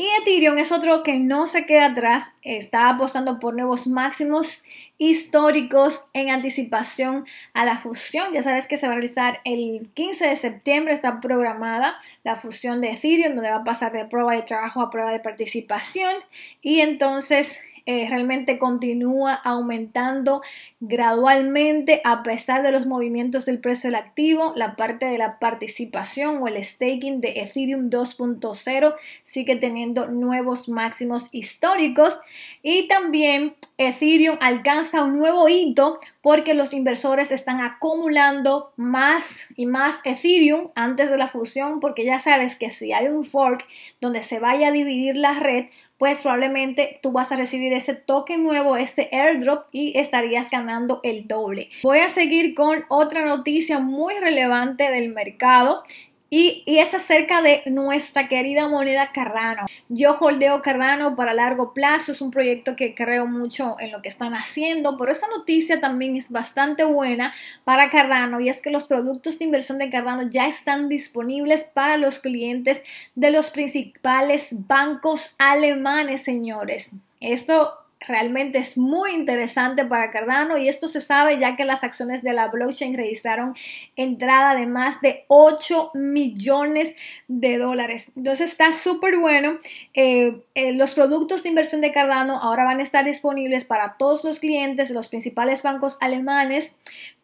Y 0.00 0.06
Ethereum 0.20 0.58
es 0.58 0.70
otro 0.70 1.02
que 1.02 1.18
no 1.18 1.48
se 1.48 1.66
queda 1.66 1.86
atrás, 1.86 2.32
está 2.42 2.88
apostando 2.88 3.40
por 3.40 3.54
nuevos 3.54 3.88
máximos 3.88 4.62
históricos 4.96 6.04
en 6.12 6.30
anticipación 6.30 7.26
a 7.52 7.64
la 7.64 7.78
fusión. 7.78 8.32
Ya 8.32 8.44
sabes 8.44 8.68
que 8.68 8.76
se 8.76 8.86
va 8.86 8.92
a 8.92 8.96
realizar 8.96 9.40
el 9.44 9.90
15 9.94 10.28
de 10.28 10.36
septiembre, 10.36 10.94
está 10.94 11.18
programada 11.18 11.98
la 12.22 12.36
fusión 12.36 12.80
de 12.80 12.92
Ethereum, 12.92 13.34
donde 13.34 13.50
va 13.50 13.56
a 13.56 13.64
pasar 13.64 13.90
de 13.90 14.04
prueba 14.04 14.34
de 14.34 14.42
trabajo 14.42 14.82
a 14.82 14.90
prueba 14.90 15.10
de 15.10 15.18
participación. 15.18 16.14
Y 16.62 16.78
entonces 16.78 17.60
eh, 17.90 18.06
realmente 18.06 18.58
continúa 18.58 19.32
aumentando 19.32 20.42
gradualmente 20.78 22.02
a 22.04 22.22
pesar 22.22 22.62
de 22.62 22.70
los 22.70 22.84
movimientos 22.84 23.46
del 23.46 23.60
precio 23.60 23.88
del 23.88 23.94
activo. 23.94 24.52
La 24.56 24.76
parte 24.76 25.06
de 25.06 25.16
la 25.16 25.38
participación 25.38 26.42
o 26.42 26.48
el 26.48 26.62
staking 26.62 27.22
de 27.22 27.40
Ethereum 27.40 27.88
2.0 27.88 28.94
sigue 29.22 29.56
teniendo 29.56 30.06
nuevos 30.08 30.68
máximos 30.68 31.30
históricos 31.32 32.18
y 32.62 32.88
también 32.88 33.54
Ethereum 33.78 34.36
alcanza 34.42 35.02
un 35.02 35.16
nuevo 35.16 35.48
hito 35.48 35.98
porque 36.28 36.52
los 36.52 36.74
inversores 36.74 37.32
están 37.32 37.62
acumulando 37.62 38.74
más 38.76 39.46
y 39.56 39.64
más 39.64 39.98
Ethereum 40.04 40.68
antes 40.74 41.10
de 41.10 41.16
la 41.16 41.26
fusión 41.26 41.80
porque 41.80 42.04
ya 42.04 42.18
sabes 42.18 42.54
que 42.54 42.70
si 42.70 42.92
hay 42.92 43.06
un 43.08 43.24
fork 43.24 43.64
donde 44.02 44.22
se 44.22 44.38
vaya 44.38 44.68
a 44.68 44.70
dividir 44.70 45.16
la 45.16 45.40
red, 45.40 45.68
pues 45.96 46.20
probablemente 46.20 47.00
tú 47.02 47.12
vas 47.12 47.32
a 47.32 47.36
recibir 47.36 47.72
ese 47.72 47.94
token 47.94 48.44
nuevo, 48.44 48.76
este 48.76 49.08
airdrop 49.10 49.68
y 49.72 49.98
estarías 49.98 50.50
ganando 50.50 51.00
el 51.02 51.26
doble. 51.26 51.70
Voy 51.82 52.00
a 52.00 52.10
seguir 52.10 52.54
con 52.54 52.84
otra 52.90 53.24
noticia 53.24 53.78
muy 53.78 54.12
relevante 54.18 54.90
del 54.90 55.08
mercado 55.14 55.82
y, 56.30 56.62
es 56.66 56.94
acerca 56.94 57.42
de 57.42 57.62
nuestra 57.66 58.28
querida 58.28 58.68
moneda 58.68 59.12
Cardano. 59.12 59.66
Yo 59.88 60.16
holdeo 60.18 60.60
Cardano 60.62 61.16
para 61.16 61.32
largo 61.34 61.72
plazo, 61.72 62.12
es 62.12 62.20
un 62.20 62.30
proyecto 62.30 62.76
que 62.76 62.94
creo 62.94 63.26
mucho 63.26 63.76
en 63.80 63.92
lo 63.92 64.02
que 64.02 64.08
están 64.08 64.34
haciendo, 64.34 64.96
pero 64.96 65.10
esta 65.10 65.26
noticia 65.28 65.80
también 65.80 66.16
es 66.16 66.30
bastante 66.30 66.84
buena 66.84 67.34
para 67.64 67.90
Cardano 67.90 68.40
y 68.40 68.48
es 68.48 68.60
que 68.60 68.70
los 68.70 68.86
productos 68.86 69.38
de 69.38 69.46
inversión 69.46 69.78
de 69.78 69.90
Cardano 69.90 70.28
ya 70.28 70.46
están 70.46 70.88
disponibles 70.88 71.64
para 71.64 71.96
los 71.96 72.18
clientes 72.18 72.82
de 73.14 73.30
los 73.30 73.50
principales 73.50 74.48
bancos 74.50 75.34
alemanes, 75.38 76.22
señores. 76.22 76.92
Esto 77.20 77.72
realmente 78.00 78.58
es 78.58 78.78
muy 78.78 79.12
interesante 79.12 79.84
para 79.84 80.10
Cardano 80.10 80.56
y 80.56 80.68
esto 80.68 80.88
se 80.88 81.00
sabe 81.00 81.38
ya 81.38 81.56
que 81.56 81.64
las 81.64 81.82
acciones 81.82 82.22
de 82.22 82.32
la 82.32 82.48
blockchain 82.48 82.96
registraron 82.96 83.56
entrada 83.96 84.54
de 84.54 84.66
más 84.66 85.00
de 85.00 85.24
8 85.28 85.90
millones 85.94 86.94
de 87.26 87.58
dólares. 87.58 88.12
Entonces 88.16 88.50
está 88.50 88.72
súper 88.72 89.18
bueno. 89.18 89.58
Eh, 89.94 90.40
eh, 90.54 90.72
los 90.72 90.94
productos 90.94 91.42
de 91.42 91.48
inversión 91.48 91.80
de 91.80 91.92
Cardano 91.92 92.40
ahora 92.40 92.64
van 92.64 92.80
a 92.80 92.84
estar 92.84 93.04
disponibles 93.04 93.64
para 93.64 93.96
todos 93.98 94.24
los 94.24 94.38
clientes 94.38 94.88
de 94.88 94.94
los 94.94 95.08
principales 95.08 95.62
bancos 95.62 95.96
alemanes, 96.00 96.74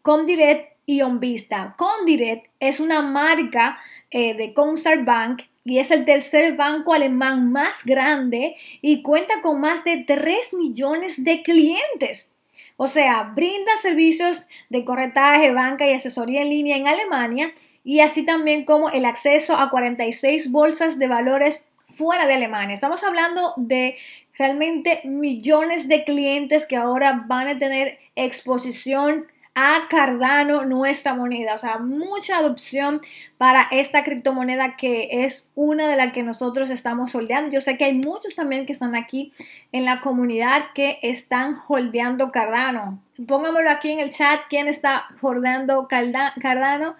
Comdirect 0.01 0.73
y 0.85 1.01
OnVista. 1.01 1.75
Comdirect 1.77 2.47
es 2.59 2.79
una 2.79 3.01
marca 3.01 3.77
eh, 4.11 4.35
de 4.35 4.53
Comstar 4.53 5.03
Bank 5.03 5.43
y 5.65 5.79
es 5.79 5.89
el 5.89 6.05
tercer 6.05 6.55
banco 6.55 6.93
alemán 6.93 7.51
más 7.51 7.83
grande 7.83 8.55
y 8.81 9.01
cuenta 9.01 9.41
con 9.41 9.59
más 9.59 9.83
de 9.83 9.97
3 9.97 10.53
millones 10.53 11.23
de 11.23 11.41
clientes. 11.41 12.31
O 12.77 12.87
sea, 12.87 13.23
brinda 13.35 13.75
servicios 13.77 14.47
de 14.69 14.85
corretaje, 14.85 15.51
banca 15.51 15.87
y 15.87 15.93
asesoría 15.93 16.43
en 16.43 16.49
línea 16.49 16.77
en 16.77 16.87
Alemania 16.87 17.51
y 17.83 18.01
así 18.01 18.23
también 18.23 18.63
como 18.63 18.89
el 18.89 19.05
acceso 19.05 19.57
a 19.57 19.71
46 19.71 20.51
bolsas 20.51 20.99
de 20.99 21.07
valores 21.07 21.65
fuera 21.87 22.27
de 22.27 22.35
Alemania. 22.35 22.75
Estamos 22.75 23.03
hablando 23.03 23.53
de 23.57 23.95
realmente 24.37 25.01
millones 25.05 25.87
de 25.87 26.03
clientes 26.03 26.65
que 26.65 26.75
ahora 26.75 27.23
van 27.27 27.47
a 27.47 27.57
tener 27.57 27.97
exposición 28.15 29.25
a 29.55 29.87
Cardano 29.89 30.65
nuestra 30.65 31.15
moneda. 31.15 31.55
O 31.55 31.59
sea, 31.59 31.77
mucha 31.77 32.37
adopción 32.37 33.01
para 33.37 33.67
esta 33.71 34.03
criptomoneda 34.03 34.75
que 34.75 35.23
es 35.23 35.49
una 35.55 35.87
de 35.87 35.95
las 35.95 36.11
que 36.11 36.23
nosotros 36.23 36.69
estamos 36.69 37.15
holdeando. 37.15 37.51
Yo 37.51 37.61
sé 37.61 37.77
que 37.77 37.85
hay 37.85 37.93
muchos 37.93 38.35
también 38.35 38.65
que 38.65 38.73
están 38.73 38.95
aquí 38.95 39.31
en 39.71 39.85
la 39.85 40.01
comunidad 40.01 40.65
que 40.75 40.99
están 41.01 41.55
holdeando 41.67 42.31
Cardano. 42.31 42.99
Póngamelo 43.25 43.71
aquí 43.71 43.91
en 43.91 44.01
el 44.01 44.11
chat 44.11 44.41
quién 44.49 44.67
está 44.67 45.05
holdeando 45.21 45.87
Cardano 45.87 46.95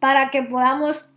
para 0.00 0.30
que 0.30 0.42
podamos 0.42 1.10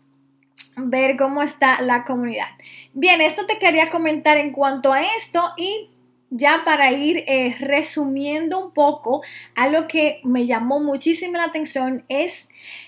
ver 0.76 1.16
cómo 1.16 1.42
está 1.42 1.82
la 1.82 2.04
comunidad. 2.04 2.50
Bien, 2.94 3.22
esto 3.22 3.46
te 3.46 3.60
quería 3.60 3.90
comentar 3.90 4.38
en 4.38 4.52
cuanto 4.52 4.92
a 4.92 5.04
esto 5.04 5.54
y 5.56 5.91
ya 6.32 6.62
para 6.64 6.92
ir 6.94 7.26
eh, 7.28 7.58
resumiendo 7.60 8.58
un 8.58 8.72
poco, 8.72 9.22
a 9.54 9.68
lo 9.68 9.88
que 9.88 10.22
me 10.24 10.48
llamó 10.48 10.80
muchísimo 10.80 11.34
la 11.34 11.44
atención 11.44 12.06
es 12.08 12.48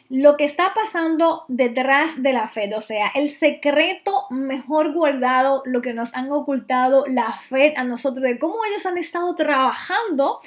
lo 0.10 0.38
que 0.38 0.46
está 0.46 0.74
pasando 0.74 1.44
detrás 1.50 2.24
de 2.24 2.32
la 2.32 2.48
Fed, 2.48 2.76
o 2.78 2.82
sea, 2.82 3.12
el 3.16 3.30
secreto 3.30 4.28
mejor 4.30 4.94
guardado, 4.94 5.62
lo 5.66 5.82
que 5.82 5.94
nos 5.94 6.16
han 6.16 6.32
ocultado 6.32 7.04
la 7.08 7.34
Fed 7.34 7.74
a 7.76 7.84
nosotros, 7.84 8.24
de 8.24 8.40
cómo 8.40 8.64
ellos 8.66 8.86
han 8.86 8.98
estado 8.98 9.36
trabajando 9.36 10.40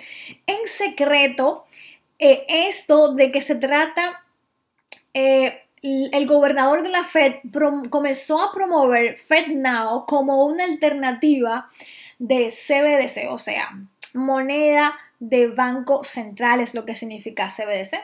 en 0.47 0.67
secreto 0.67 1.65
eh, 2.19 2.45
esto 2.49 3.13
de 3.13 3.31
que 3.31 3.43
se 3.43 3.55
trata... 3.55 4.25
Eh, 5.15 5.63
el 5.83 6.27
gobernador 6.27 6.83
de 6.83 6.89
la 6.89 7.05
Fed 7.05 7.35
comenzó 7.91 8.43
a 8.43 8.51
promover 8.51 9.19
FedNow 9.19 10.05
como 10.07 10.45
una 10.45 10.65
alternativa 10.65 11.69
de 12.19 12.51
CBDC, 12.51 13.31
o 13.31 13.39
sea, 13.39 13.79
moneda 14.15 14.99
de 15.19 15.49
banco 15.49 16.05
central 16.05 16.61
es 16.61 16.75
lo 16.75 16.85
que 16.85 16.95
significa 16.95 17.49
CBDC. 17.49 17.99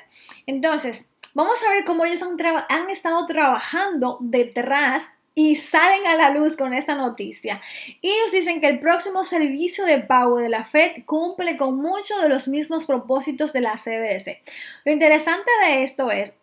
Entonces, 0.47 1.07
vamos 1.35 1.63
a 1.63 1.71
ver 1.71 1.85
cómo 1.85 2.05
ellos 2.05 2.23
han, 2.23 2.91
estado 2.91 3.27
trabajando 3.27 4.19
detrás 4.21 5.11
y 5.35 5.57
salen 5.57 6.07
a 6.07 6.17
la 6.17 6.31
luz 6.31 6.57
con 6.57 6.75
esta 6.75 6.95
noticia. 6.95 7.61
Ellos 8.03 8.33
dicen 8.33 8.61
que 8.61 8.69
el 8.69 8.81
próximo 8.81 9.25
servicio 9.25 9.85
de 9.85 9.99
pago 9.99 10.39
de 10.39 10.51
la 10.51 10.65
Fed 10.65 11.05
cumple 11.07 11.57
con 11.57 11.77
muchos 11.77 12.21
de 12.21 12.29
los 12.29 12.49
mismos 12.49 12.85
propósitos 12.87 13.53
de 13.53 13.63
la 13.63 13.77
CBDC. 13.77 14.43
Lo 14.85 14.93
interesante 14.93 15.51
de 15.65 15.83
esto 15.85 16.11
es 16.11 16.35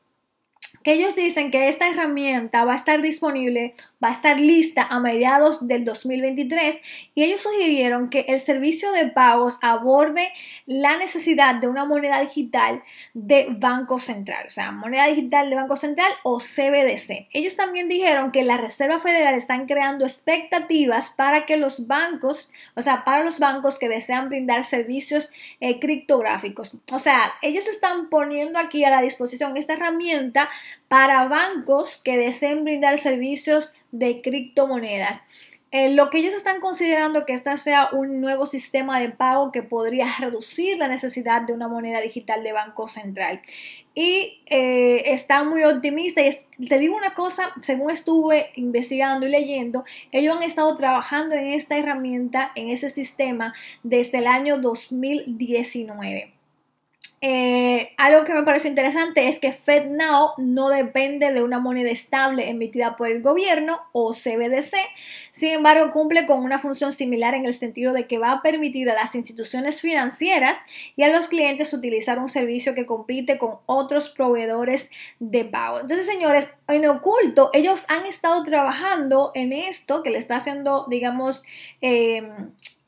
que 0.84 0.94
ellos 0.94 1.16
dicen 1.16 1.52
que 1.52 1.70
esta 1.70 1.88
herramienta 1.88 2.66
va 2.66 2.74
a 2.74 2.78
estar 2.78 3.02
disponible, 3.02 3.74
va 4.04 4.10
a 4.10 4.12
estar 4.12 4.40
lista 4.40 4.84
a 4.84 5.00
mediados 5.00 5.68
del 5.68 5.86
2023 5.86 6.80
y 7.16 7.24
ellos 7.24 7.42
sugirieron 7.42 8.10
que 8.10 8.22
el 8.28 8.40
servicio 8.40 8.92
de 8.92 9.08
pagos 9.08 9.58
aborde 9.62 10.30
la 10.66 10.98
necesidad 10.98 11.56
de 11.56 11.68
una 11.68 11.86
moneda 11.86 12.22
digital 12.22 12.84
de 13.14 13.48
Banco 13.50 14.00
Central, 14.00 14.46
o 14.48 14.50
sea, 14.50 14.72
moneda 14.72 15.08
digital 15.08 15.50
de 15.50 15.56
Banco 15.56 15.76
Central 15.76 16.12
o 16.24 16.40
CBDC. 16.40 17.28
Ellos 17.34 17.56
también 17.56 17.90
dijeron 17.90 18.32
que 18.32 18.44
la 18.44 18.58
Reserva 18.58 19.00
Federal 19.00 19.36
están 19.36 19.66
creando 19.66 20.06
expectativas 20.06 21.12
para 21.12 21.46
que 21.46 21.58
los 21.58 21.88
bancos, 21.88 22.52
o 22.76 22.82
sea, 22.82 23.04
para 23.04 23.24
los 23.24 23.40
bancos 23.40 23.80
que 23.80 23.90
desean 23.90 24.30
brindar 24.30 24.64
servicios 24.64 25.32
eh, 25.60 25.80
criptográficos. 25.80 26.78
O 26.92 27.00
sea, 27.00 27.34
ellos 27.42 27.68
están 27.68 28.10
poniendo 28.10 28.60
aquí 28.60 28.84
a 28.84 28.90
la 28.90 29.02
disposición 29.02 29.58
esta 29.58 29.74
herramienta 29.74 30.50
para 30.90 31.28
bancos 31.30 32.02
que 32.04 32.18
deseen 32.18 32.66
brindar 32.66 32.98
servicios 32.98 33.74
de 33.92 34.22
criptomonedas. 34.22 35.22
Eh, 35.72 35.94
lo 35.94 36.10
que 36.10 36.18
ellos 36.18 36.34
están 36.34 36.62
considerando 36.62 37.28
que 37.28 37.34
este 37.34 37.56
sea 37.60 37.90
un 37.92 38.22
nuevo 38.22 38.48
sistema 38.48 39.00
de 39.00 39.10
pago 39.10 39.52
que 39.52 39.62
podría 39.62 40.08
reducir 40.20 40.78
la 40.80 40.88
necesidad 40.88 41.44
de 41.44 41.54
una 41.54 41.68
moneda 41.68 42.02
digital 42.02 42.44
de 42.44 42.54
banco 42.54 42.88
central. 42.88 43.42
Y 43.94 44.42
eh, 44.48 45.14
están 45.14 45.48
muy 45.48 45.64
optimistas. 45.64 46.38
Y 46.58 46.68
te 46.68 46.80
digo 46.80 46.96
una 46.96 47.14
cosa, 47.14 47.54
según 47.62 47.92
estuve 47.92 48.50
investigando 48.56 49.28
y 49.28 49.30
leyendo, 49.30 49.86
ellos 50.12 50.36
han 50.36 50.44
estado 50.44 50.76
trabajando 50.76 51.36
en 51.36 51.54
esta 51.54 51.78
herramienta, 51.78 52.52
en 52.56 52.70
ese 52.70 52.90
sistema, 52.90 53.54
desde 53.84 54.18
el 54.18 54.28
año 54.28 54.58
2019. 54.58 56.39
Eh, 57.22 57.92
algo 57.98 58.24
que 58.24 58.34
me 58.34 58.44
parece 58.44 58.70
interesante 58.70 59.28
es 59.28 59.40
que 59.40 59.52
FedNow 59.52 60.36
no 60.38 60.70
depende 60.70 61.34
de 61.34 61.44
una 61.44 61.60
moneda 61.60 61.90
estable 61.90 62.50
emitida 62.50 62.96
por 62.96 63.10
el 63.10 63.22
gobierno 63.22 63.82
o 63.92 64.14
CBDC, 64.14 64.72
sin 65.34 65.50
embargo 65.50 65.92
cumple 65.92 66.26
con 66.26 66.42
una 66.42 66.60
función 66.60 66.94
similar 66.94 67.34
en 67.34 67.46
el 67.46 67.54
sentido 67.54 67.92
de 67.92 68.08
que 68.08 68.20
va 68.20 68.32
a 68.32 68.42
permitir 68.42 68.90
a 68.90 68.94
las 68.94 69.16
instituciones 69.16 69.82
financieras 69.82 70.60
y 70.96 71.04
a 71.04 71.10
los 71.10 71.28
clientes 71.28 71.74
utilizar 71.74 72.20
un 72.20 72.30
servicio 72.30 72.74
que 72.74 72.86
compite 72.86 73.38
con 73.38 73.58
otros 73.66 74.08
proveedores 74.08 74.90
de 75.20 75.44
pago. 75.44 75.82
Entonces, 75.82 76.06
señores, 76.06 76.50
en 76.70 76.88
oculto, 76.88 77.50
ellos 77.52 77.84
han 77.90 78.06
estado 78.06 78.42
trabajando 78.44 79.32
en 79.36 79.52
esto 79.52 80.04
que 80.04 80.10
le 80.10 80.20
está 80.20 80.38
haciendo, 80.38 80.86
digamos, 80.90 81.44
eh, 81.82 82.24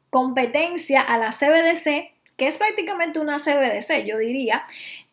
competencia 0.09 1.01
a 1.01 1.17
la 1.17 1.31
CBDC 1.31 2.11
que 2.41 2.47
es 2.47 2.57
prácticamente 2.57 3.19
una 3.19 3.37
CBDC, 3.37 4.03
yo 4.03 4.17
diría, 4.17 4.63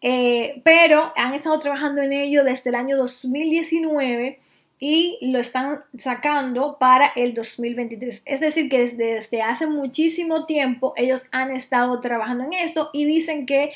eh, 0.00 0.62
pero 0.64 1.12
han 1.14 1.35
estado 1.35 1.58
trabajando 1.58 2.00
en 2.00 2.14
ello 2.14 2.42
desde 2.42 2.70
el 2.70 2.75
año 2.75 2.97
2019 2.97 4.38
y 4.78 5.18
lo 5.20 5.38
están 5.38 5.80
sacando 5.99 6.78
para 6.80 7.08
el 7.08 7.35
2023. 7.35 8.23
Es 8.25 8.40
decir, 8.40 8.70
que 8.70 8.88
desde, 8.88 9.42
hace 9.42 9.66
muchísimo 9.66 10.47
tiempo 10.47 10.94
ellos 10.97 11.28
han 11.30 11.54
estado 11.54 12.00
trabajando 12.00 12.44
en 12.44 12.54
esto 12.54 12.88
y 12.94 13.04
dicen 13.04 13.44
que 13.44 13.73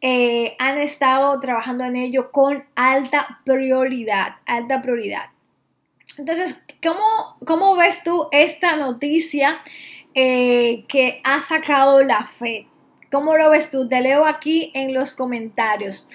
eh, 0.00 0.56
han 0.58 0.78
estado 0.78 1.38
trabajando 1.38 1.84
en 1.84 1.94
ello 1.94 2.32
con 2.32 2.64
alta 2.74 3.38
prioridad, 3.44 4.38
alta 4.44 4.82
prioridad. 4.82 5.26
Entonces, 6.16 6.60
¿cómo, 6.82 7.36
cómo 7.46 7.76
ves 7.76 8.02
tú 8.02 8.26
esta 8.32 8.74
noticia? 8.74 9.60
eh, 10.20 10.84
que 10.88 11.20
ha 11.22 11.40
sacado 11.40 12.02
la 12.02 12.24
Fed. 12.24 12.64
¿Cómo 13.10 13.36
lo 13.36 13.50
ves 13.50 13.70
tú? 13.70 13.88
Te 13.88 14.00
leo 14.00 14.26
aquí 14.26 14.70
en 14.74 14.92
los 14.92 15.16
comentarios. 15.16 16.06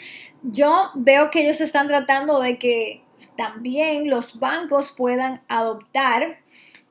Yo 0.44 0.92
veo 0.94 1.32
que 1.32 1.42
ellos 1.42 1.62
están 1.62 1.88
tratando 1.88 2.40
de 2.40 2.58
que 2.58 3.02
también 3.36 4.10
los 4.10 4.40
bancos 4.40 4.92
puedan 4.92 5.42
adoptar 5.48 6.40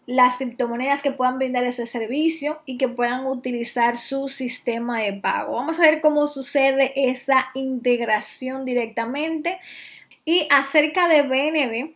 las 0.06 0.38
criptomonedas 0.38 1.02
que 1.02 1.12
puedan 1.12 1.38
brindar 1.38 1.64
ese 1.64 1.86
servicio 1.86 2.60
y 2.66 2.76
que 2.76 2.88
puedan 2.88 3.26
utilizar 3.26 3.96
su 3.98 4.28
sistema 4.28 5.00
de 5.00 5.12
pago. 5.12 5.54
Vamos 5.54 5.78
a 5.78 5.82
ver 5.82 6.00
cómo 6.00 6.26
sucede 6.26 6.92
esa 7.10 7.50
integración 7.54 8.64
directamente. 8.64 9.60
Y 10.24 10.48
acerca 10.50 11.08
de 11.08 11.22
BNB, 11.22 11.94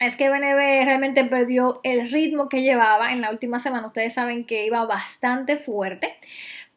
es 0.00 0.16
que 0.16 0.30
BNB 0.30 0.84
realmente 0.84 1.24
perdió 1.24 1.80
el 1.84 2.10
ritmo 2.10 2.48
que 2.48 2.62
llevaba 2.62 3.12
en 3.12 3.20
la 3.20 3.30
última 3.30 3.60
semana. 3.60 3.86
Ustedes 3.86 4.14
saben 4.14 4.44
que 4.44 4.64
iba 4.64 4.84
bastante 4.86 5.56
fuerte 5.56 6.16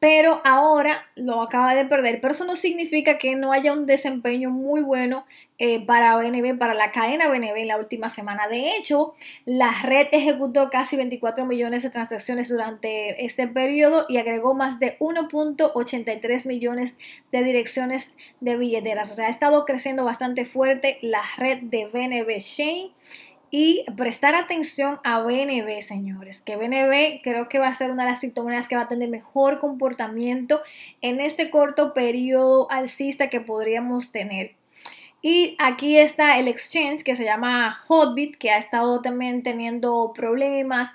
pero 0.03 0.41
ahora 0.43 1.05
lo 1.15 1.41
acaba 1.41 1.73
de 1.75 1.85
perder. 1.85 2.19
Pero 2.19 2.33
eso 2.33 2.43
no 2.43 2.57
significa 2.57 3.17
que 3.17 3.37
no 3.37 3.53
haya 3.53 3.71
un 3.71 3.85
desempeño 3.85 4.49
muy 4.49 4.81
bueno 4.81 5.25
eh, 5.59 5.79
para 5.85 6.17
BNB, 6.17 6.57
para 6.57 6.73
la 6.73 6.91
cadena 6.91 7.29
BNB 7.29 7.55
en 7.55 7.69
la 7.69 7.77
última 7.77 8.09
semana. 8.09 8.49
De 8.49 8.75
hecho, 8.75 9.13
la 9.45 9.71
red 9.81 10.07
ejecutó 10.11 10.69
casi 10.69 10.97
24 10.97 11.45
millones 11.45 11.83
de 11.83 11.89
transacciones 11.89 12.49
durante 12.49 13.23
este 13.23 13.47
periodo 13.47 14.05
y 14.09 14.17
agregó 14.17 14.53
más 14.53 14.77
de 14.77 14.99
1.83 14.99 16.47
millones 16.47 16.97
de 17.31 17.41
direcciones 17.41 18.13
de 18.41 18.57
billeteras. 18.57 19.09
O 19.09 19.15
sea, 19.15 19.27
ha 19.27 19.29
estado 19.29 19.63
creciendo 19.63 20.03
bastante 20.03 20.43
fuerte 20.43 20.97
la 21.01 21.23
red 21.37 21.59
de 21.61 21.85
BNB 21.85 22.39
Chain 22.39 22.91
y 23.55 23.85
prestar 23.95 24.33
atención 24.33 24.99
a 25.03 25.19
BNB, 25.19 25.83
señores, 25.83 26.41
que 26.41 26.55
BNB 26.55 27.21
creo 27.21 27.47
que 27.49 27.59
va 27.59 27.67
a 27.67 27.73
ser 27.75 27.91
una 27.91 28.03
de 28.03 28.09
las 28.09 28.21
criptomonedas 28.21 28.67
que 28.67 28.75
va 28.75 28.81
a 28.81 28.87
tener 28.87 29.09
mejor 29.09 29.59
comportamiento 29.59 30.63
en 31.01 31.21
este 31.21 31.51
corto 31.51 31.93
periodo 31.93 32.65
alcista 32.71 33.29
que 33.29 33.41
podríamos 33.41 34.11
tener. 34.11 34.55
Y 35.21 35.55
aquí 35.59 35.99
está 35.99 36.39
el 36.39 36.47
exchange 36.47 37.03
que 37.03 37.15
se 37.15 37.25
llama 37.25 37.77
Hotbit, 37.87 38.37
que 38.37 38.49
ha 38.49 38.57
estado 38.57 39.03
también 39.03 39.43
teniendo 39.43 40.13
problemas 40.15 40.89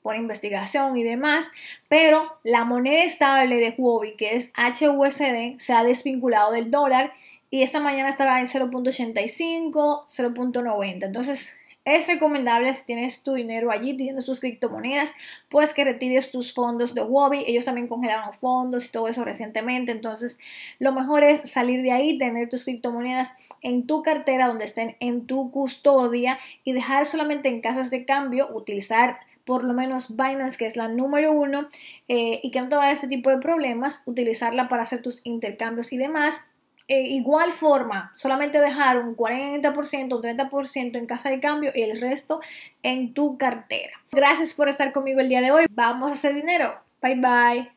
por 0.00 0.14
investigación 0.14 0.96
y 0.96 1.02
demás, 1.02 1.44
pero 1.88 2.38
la 2.44 2.64
moneda 2.64 3.02
estable 3.02 3.56
de 3.56 3.74
Huobi, 3.76 4.14
que 4.14 4.36
es 4.36 4.52
HUSD, 4.56 5.58
se 5.58 5.72
ha 5.72 5.82
desvinculado 5.82 6.52
del 6.52 6.70
dólar 6.70 7.14
y 7.50 7.64
esta 7.64 7.80
mañana 7.80 8.10
estaba 8.10 8.38
en 8.38 8.46
0.85, 8.46 10.04
0.90. 10.06 11.04
Entonces, 11.04 11.52
es 11.84 12.06
recomendable 12.06 12.72
si 12.72 12.86
tienes 12.86 13.22
tu 13.22 13.34
dinero 13.34 13.70
allí, 13.70 13.96
tienes 13.96 14.24
tus 14.24 14.40
criptomonedas, 14.40 15.12
pues 15.48 15.74
que 15.74 15.84
retires 15.84 16.30
tus 16.30 16.54
fondos 16.54 16.94
de 16.94 17.02
Wobby. 17.02 17.44
Ellos 17.46 17.66
también 17.66 17.88
congelaron 17.88 18.32
fondos 18.34 18.86
y 18.86 18.90
todo 18.90 19.08
eso 19.08 19.24
recientemente. 19.24 19.92
Entonces, 19.92 20.38
lo 20.78 20.92
mejor 20.92 21.22
es 21.22 21.50
salir 21.50 21.82
de 21.82 21.92
ahí, 21.92 22.16
tener 22.16 22.48
tus 22.48 22.64
criptomonedas 22.64 23.32
en 23.60 23.86
tu 23.86 24.02
cartera 24.02 24.48
donde 24.48 24.64
estén 24.64 24.96
en 25.00 25.26
tu 25.26 25.50
custodia 25.50 26.38
y 26.64 26.72
dejar 26.72 27.04
solamente 27.04 27.48
en 27.48 27.60
casas 27.60 27.90
de 27.90 28.06
cambio, 28.06 28.48
utilizar 28.54 29.18
por 29.44 29.62
lo 29.62 29.74
menos 29.74 30.16
Binance, 30.16 30.56
que 30.56 30.66
es 30.66 30.76
la 30.76 30.88
número 30.88 31.32
uno, 31.32 31.68
eh, 32.08 32.40
y 32.42 32.50
que 32.50 32.62
no 32.62 32.70
te 32.70 32.76
va 32.76 32.84
a 32.84 32.86
dar 32.86 32.94
este 32.94 33.08
tipo 33.08 33.28
de 33.28 33.36
problemas, 33.36 34.02
utilizarla 34.06 34.68
para 34.68 34.82
hacer 34.82 35.02
tus 35.02 35.20
intercambios 35.24 35.92
y 35.92 35.98
demás 35.98 36.42
eh, 36.88 37.02
igual 37.08 37.52
forma, 37.52 38.10
solamente 38.14 38.60
dejar 38.60 38.98
un 38.98 39.16
40%, 39.16 40.16
un 40.16 40.22
30% 40.22 40.96
en 40.98 41.06
casa 41.06 41.30
de 41.30 41.40
cambio 41.40 41.72
y 41.74 41.82
el 41.82 42.00
resto 42.00 42.40
en 42.82 43.14
tu 43.14 43.38
cartera. 43.38 43.92
Gracias 44.12 44.54
por 44.54 44.68
estar 44.68 44.92
conmigo 44.92 45.20
el 45.20 45.28
día 45.28 45.40
de 45.40 45.50
hoy. 45.50 45.66
Vamos 45.70 46.10
a 46.10 46.14
hacer 46.14 46.34
dinero. 46.34 46.78
Bye 47.00 47.16
bye. 47.16 47.70